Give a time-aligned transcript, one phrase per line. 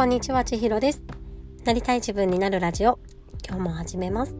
[0.00, 1.02] こんにちは、ちひろです。
[1.66, 2.98] なりたい自分になるラジオ、
[3.46, 4.34] 今日も始めます。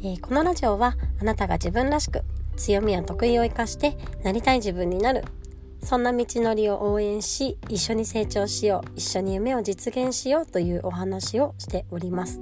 [0.00, 2.22] えー、このラジオは、あなたが自分らしく、
[2.54, 5.24] 強みや得意を生かして、なりたい自分になる、
[5.82, 12.40] そんな道のりを応援し、一緒に成長しよう、一緒に夢を実現しようというお話をしております。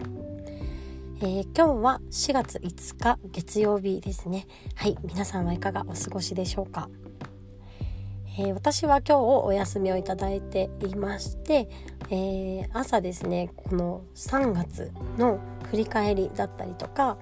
[1.22, 4.46] えー、今日は4月5日月曜日ですね。
[4.74, 6.90] はい、皆さんはいかがお過ごしでしょうか？
[8.38, 11.68] えー、私は今日お休みをいただいていまして、
[12.08, 15.38] えー、朝ですねこの3月の
[15.70, 17.18] 振り返りだったりとか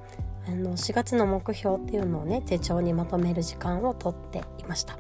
[0.47, 4.97] あの4月の目標っていうのをね手帳にまとめる時間をとっていました。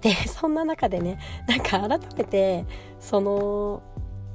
[0.00, 2.64] で そんな中でねなんか改めて
[2.98, 3.82] その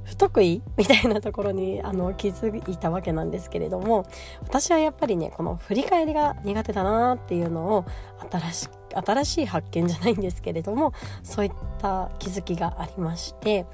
[0.04, 4.05] 不得意みたいなところにあの気づいたわけなんですけれども
[4.41, 7.85] 私はやっぱりねこの振り返りが苦手だなっていうのを
[8.30, 10.94] 新しく新しい発見じゃないんですけれども
[11.24, 13.66] そういった気づきがありまして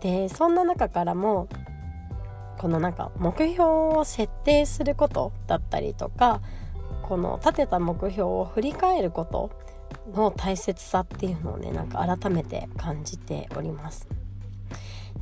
[0.00, 1.48] でそんな中からも
[2.58, 6.40] このなんか目標を設定することだったりとか
[7.02, 9.50] この立てた目標を振り返ること
[10.14, 14.08] の大切さっていうのをねなんか改めて感じております。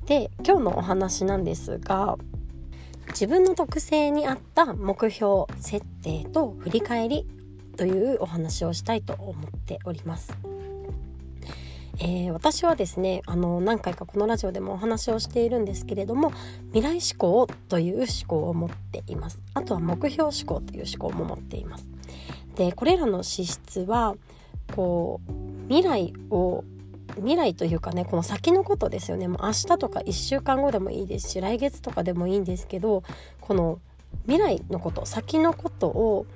[0.06, 2.16] で今日のお話なんですが
[3.08, 7.26] 自分の特性に合った目標設定と振り返り
[7.80, 10.36] というお話をしたいと思っております。
[11.98, 16.30] えー、私はですねあの何回かこのラジオでもお話をしているんですけれども
[16.74, 19.40] 未来思考という思考を持っています。
[19.54, 21.88] あとは目標思考という思考も持っています。
[22.56, 24.14] でこれらの資質は
[24.76, 26.64] こう未来を
[27.16, 29.26] 未来というかねこの先のことですよね。
[29.26, 33.04] もう明日とか1週間後でもいいですし来月とかでもいいんですけど
[33.40, 33.78] この
[34.26, 36.26] 未来のこと先のことを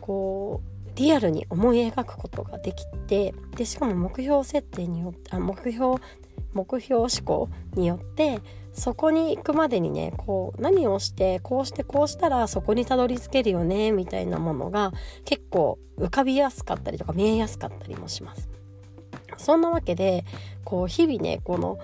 [0.00, 5.96] こうリアルに思い描くことができてでしかも目標設定によってあ目標
[6.52, 8.40] 目標思考によって
[8.72, 14.92] そこに行くまでにねこう何をしてこうしてこうしたらそこにたどり着けるよねみたいなものが
[15.24, 18.48] 結構浮かびやすかったりとか見えやすかったりもします。
[19.36, 20.24] そんなわけで
[20.64, 21.78] こう日々ねこの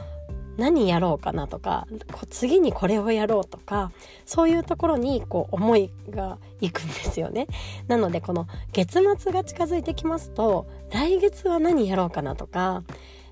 [0.61, 1.87] 何やろうかなとか
[2.29, 3.93] 次にこれをやろうとか
[4.27, 7.47] そういうところにこう思いがいくんですよね。
[7.89, 12.85] なのでこの月末が近づいてきますと来月は何やろうかなとか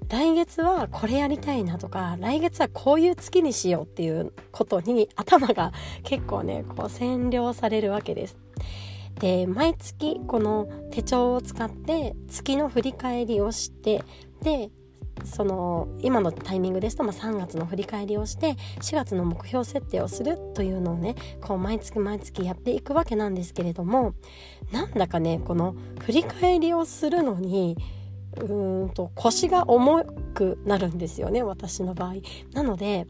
[0.08, 5.72] 来月はこれやりたいなとか来月はこういう月にしようっていうことに頭が
[6.04, 8.38] 結構ねこう占領されるわけです。
[9.20, 14.02] で毎月この手帳を使って月の振り返りをして
[14.40, 14.70] で
[15.24, 24.14] その今のタイミングですと、まあ、3月の振り返りをして4月の目標設定をするというのをねこう毎月毎月やっていくわけなんですけれども
[24.72, 27.76] なんだかねこの振り返りをするのに
[28.36, 32.14] うーんと腰が重くなるんですよね私の場合。
[32.52, 33.06] なので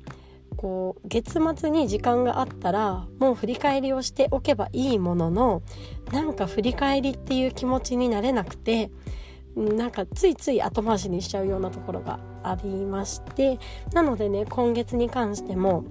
[0.56, 5.62] こう月末に時間があったらもう振り返りをしておけばいいものの
[6.10, 8.90] なんか振り返りっていう気持ちになれなくて
[9.56, 13.58] なんかついつい後回しにしちゃうようなところがありまして
[13.92, 15.84] なのでね今月に関しても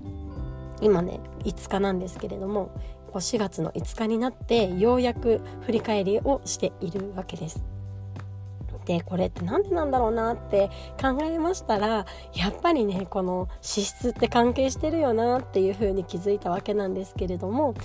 [0.81, 2.71] 今ね5日なんですけれども
[3.13, 7.63] 4月の5日になってようやく振り返りをしているわけです。
[8.85, 10.69] でこれって何でなんだろうなって
[10.99, 17.75] 考えましたらやっぱりねこの資質って関係してるよなっていうふうに気づいたわけなんですけれども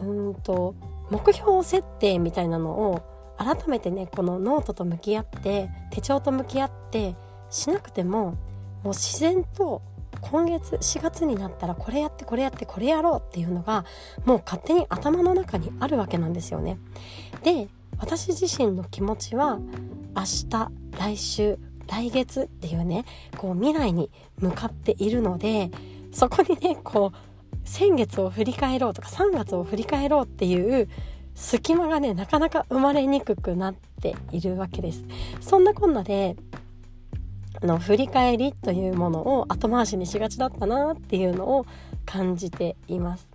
[0.00, 0.74] うんと
[1.10, 7.16] 目標設定みたいなのを改めてねこのノートと向き合って手帳と向き合って
[7.50, 8.36] しなくても
[8.82, 9.82] もう自然と
[10.20, 13.84] 今月4月になったらこれやってこれやってこれやろうっていうのが
[14.24, 16.78] もう勝手に頭の中にあるわけなんですよね。
[17.42, 17.68] で
[17.98, 19.58] 私自身の気持ちは
[20.16, 23.04] 明日来週来月っていうね
[23.36, 25.70] こう未来に向かっているので
[26.12, 30.88] そこにねこう先月を振り返ろうとか3月を振り返ろうっていう
[31.34, 35.04] 隙間がねなかなか生まれにくくなっているわけです。
[35.40, 36.36] そんなこんなで
[37.62, 41.66] あの振り返りというものを後回しにしがちだったなっていうのを
[42.04, 43.33] 感じています。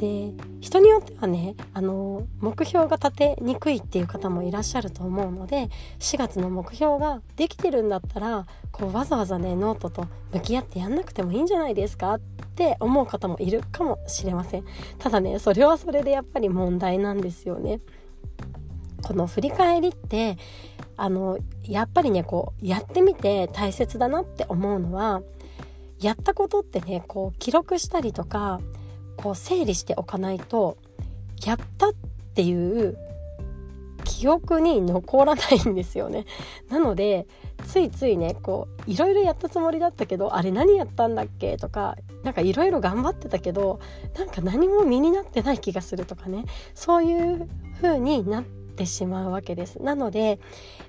[0.00, 0.32] で
[0.62, 5.68] 人によってはねあの目標が立てにくいっていう方もいらっしゃると思うので
[5.98, 12.20] 4月の目標ができてるんだったらこうわざわざねノートと向き合ってやんなくてもいいんじゃないですかっ
[12.56, 14.64] て思う方もいるかもしれません。
[14.98, 17.80] ただねそれはそれでやっぱり問題なんですよね。
[19.02, 20.38] この振り返りって
[20.96, 25.20] あのやっぱりねこうやってみて大切だなって思うのは
[26.00, 28.60] やったことってねこう記録したりとか
[29.20, 30.78] こう整理しておかないと
[31.44, 31.92] やったっ
[32.34, 32.96] ていう
[34.04, 36.24] 記憶に残らないんですよね。
[36.68, 37.26] なので
[37.66, 43.78] ついついねこういろいろやったつもりだったけどあれ何やったんだっけとかなんかいろいろ頑張ってたけど
[44.18, 46.44] なんか何も身になってない気がするとかね
[46.74, 47.48] そういう
[47.80, 48.42] 風にな
[48.80, 49.82] ってしまうわけです。
[49.82, 50.38] なので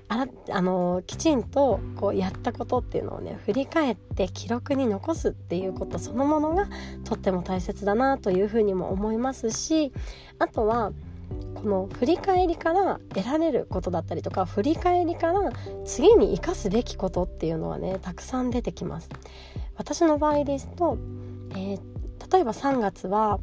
[0.08, 6.68] あらあのきちんとこうやったことっていうのをね振り返って記録に残すっていうことそのものが
[7.04, 9.92] とっても大切だなというふうにも思いますし
[10.38, 10.92] あとは
[11.54, 15.52] この振り返りから得られることだったりとか振り返りから
[15.84, 19.10] 次に生かすべきことっていうのはねたくさん出てきます
[19.76, 20.98] 私の場合ですと、
[21.50, 21.80] えー、
[22.32, 23.38] 例えば3月は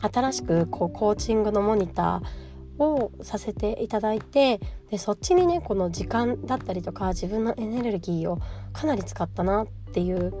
[0.00, 2.47] 新しくこうコーチングのモニター
[2.78, 4.60] をさせていただいて
[4.90, 8.40] でそっちにねこの時間だったりとか自分のエネルギーを
[8.72, 10.32] かなり使ったなっていう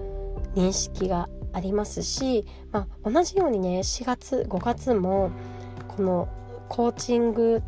[0.54, 5.30] 認識がありますし、まあ、同じようにね4月5月も
[5.88, 6.28] この
[6.68, 7.62] コーチング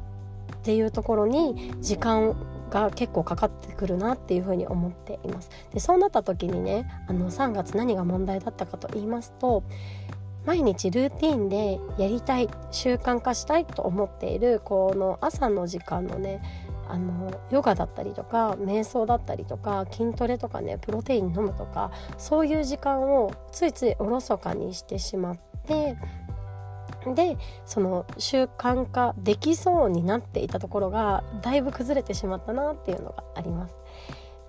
[0.55, 2.37] っていうところに時間
[2.71, 5.51] が結構かかってくるなっていうふうに思っています。
[5.73, 9.65] でそうなった時にねあの3月何が問題だったかと言いますと
[10.45, 16.43] 毎日ルーティンでやりたい習慣化したいと思っているこの朝の時間のね
[16.89, 25.97] あのヨガだったりとか瞑想だったりとか筋トレとかねプロテイン飲むとかそういう時間をついついおろそかにしてしまって
[27.15, 33.79] でその習慣化できそうになっていたところがだいぶ崩れてしまったなっていうのがあります。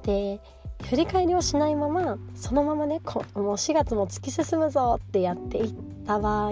[0.03, 0.41] で
[0.89, 5.73] 振り返りをしないままそのままねこもう4月も突き進むぞってやっていっ
[6.05, 6.51] た場合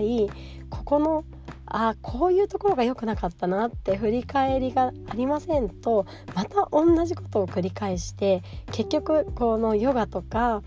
[0.69, 1.23] ここの
[1.65, 8.41] あこういうところが良くなかったなって振り返りがありませんとまた同じことを繰り返して
[8.71, 10.63] 結局このヨガとか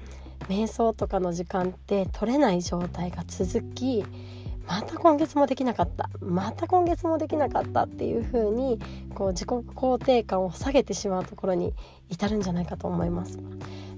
[0.48, 4.04] 瞑想とかの時間って取れない状態が続き
[4.72, 8.80] また今月もできなかったまた今月もできなかったっていう風に
[9.14, 11.74] こう自己肯定感を下げてしまうところに
[12.08, 13.38] 至るんじゃないかと思います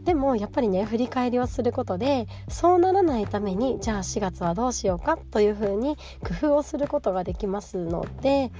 [0.02, 5.96] でもやっぱりね振り返りをすることでそうならないためにじゃあ4月はどうしようかという風に
[6.40, 8.50] 工夫をすることができますので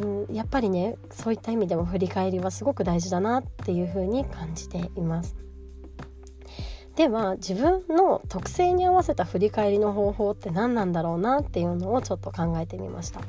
[0.00, 5.49] うんやっぱりねそういった意味でも振り返りはすごく大事だなっていう風に感じています。
[7.00, 13.22] では自分の特性に合わせた振り返りの方法って何なんだろうなっていうのをちょっと考えてみました。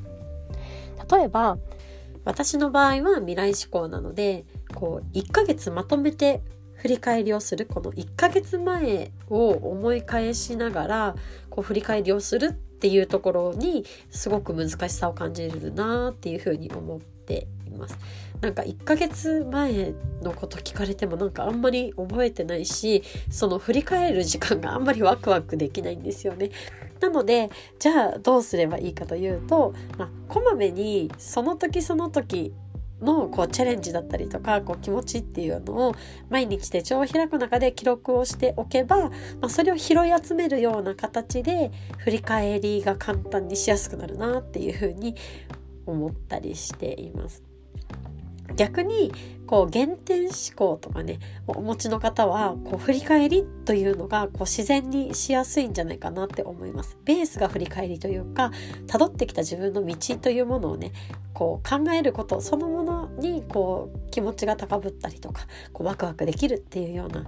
[1.16, 1.58] 例えば
[2.26, 4.44] 私の場合は未来志向なので
[4.76, 6.42] こう1ヶ月まとめて
[6.74, 7.66] 振り返りをする。
[7.66, 11.16] この1ヶ月前を思い返しながら
[11.50, 17.98] こう振り返りをするっていうところにすごく難しさを感じるなっていうふうに思っています。
[18.42, 19.94] なんか1ヶ月前
[20.24, 26.50] のこと聞かれてもなんかあんまり覚えてないしその振り返る時間があんまりワクワクできないんですよね。
[27.00, 32.52] なのでじゃあどうすればいいかというと、まあ、こまめにその時その時
[33.02, 35.96] のこうチャレンジだったりとかこう気持ちっていうのを
[36.30, 39.12] 毎日手帳を開く中で記録をしておけば、ま
[39.44, 45.16] あ、それを拾い集めるような形で振り返りが簡単にしやすくなるなっていうふうに
[45.86, 47.44] 思ったりしています。
[48.56, 49.12] 逆に
[49.48, 56.98] こう原点思考とかねお持ちの方はこう振り返りというのがこう自然にしやすいんじゃないかなって思います。
[57.06, 58.52] ベースが振り返りというか
[58.88, 60.92] 辿ってきた自分の道というものをね
[61.34, 62.81] こう考えることそのもの
[63.22, 67.26] にこう気持ちが高ぶったりとかこうワクワクできるっていうような、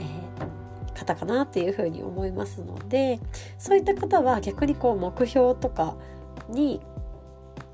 [0.00, 3.20] えー、方かなっていうふうに思いますので
[3.58, 5.96] そういった方は逆にこう目標とか
[6.48, 6.80] に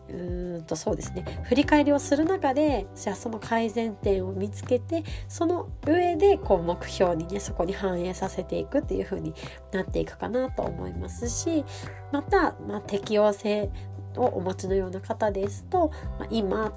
[0.08, 9.34] うーんとそうですね振り返りをする中でじゃあその改善点を見つけてその上でこう目標にねそこに反映させていくっていう風に
[9.72, 11.64] なっていくかなと思いますし
[12.12, 13.70] また、まあ、適応性
[14.16, 16.72] をお持ちのような方ですと、まあ、今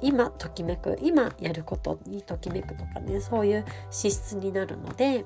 [0.00, 5.24] 今ときめく今やることにときめくとかねそういう資質になるので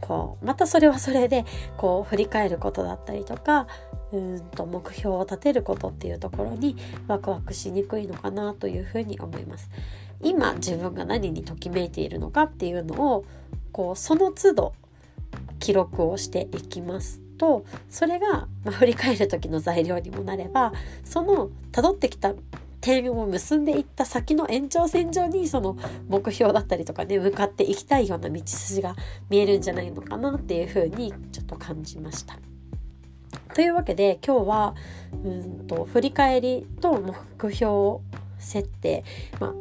[0.00, 1.44] こうまたそれはそれで
[1.76, 3.66] こう振り返ることだったりとか
[4.12, 6.76] うんと目標を立てることっていうところに
[7.08, 9.70] ワクワクしにくいのかなというふうに思います。
[10.22, 13.24] 今自分が何にときめいているのかっていうのを
[13.72, 14.74] こうその都度
[15.58, 20.72] 記録をしていきますとそれが、まあ、振り返る時の材料にもなれば
[21.04, 22.34] その辿ってきた
[22.84, 28.94] 点を結んでいった先の延長線上にその目標だったりとかね向かっていきたいような道筋が
[29.30, 32.38] 見えるんじゃないのかなっていうふうにちょっと感じました。
[33.54, 34.74] というわけで今日は
[35.24, 37.00] うんと振り返りと
[37.38, 38.00] 目標
[38.38, 39.02] 設定、
[39.40, 39.54] まあ、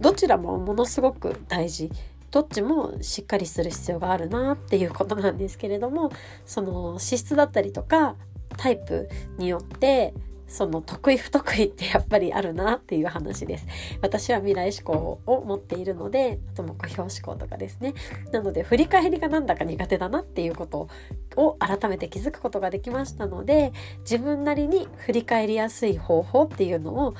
[0.00, 1.90] どちらもものすごく大事
[2.32, 6.10] どっちもしっかりする必要があるなっていうことなんですけれども
[6.44, 8.16] その資質だったりとか
[8.56, 9.08] タイプ
[9.38, 10.12] によって
[10.52, 13.66] その得意不得意ってやっぱりあるなっていう話です。
[14.02, 17.94] 私は未来志向を持っているので、あと目標志向とかですね。
[18.32, 20.88] なので振り返りがなんだか苦手だなっていうこと
[21.36, 27.14] を改めて気づくことができましたので、自分なりに振り返りやすい方法っていうのを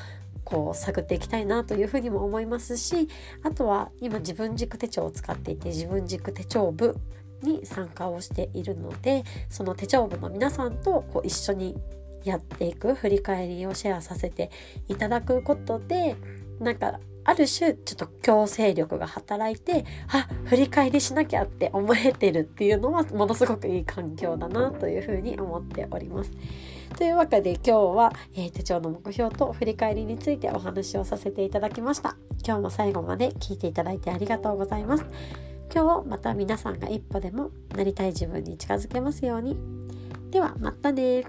[0.45, 3.09] こう探っていきたいなというふうにも思いますし
[3.43, 6.97] あとは今自分軸手帳を使っていて自分軸手帳部
[7.43, 11.77] に参加をしているのでその手帳部の皆さんとこう一緒に
[12.25, 14.51] やっていく振り返りをシェアさせて
[14.89, 16.17] いただくことで
[16.61, 26.33] なんかある種ちょっと強制力が働いてあ振り返りしなきゃって思えてるっていうのはものすごくいい環境だなというふうに思っております。
[26.99, 32.17] というわけで今日は、えー、手帳の目標と振り返りについてお話をさせていただきました。
[32.45, 35.05] 今日も最後まで聞いていただいてありがとうございます。
[35.75, 39.57] 今日また皆さんが一歩でもなりたい自分に近づけますように。
[40.31, 41.25] ではまたね